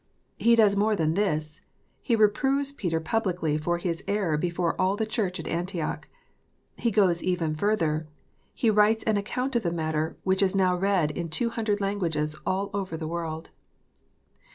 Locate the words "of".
9.57-9.61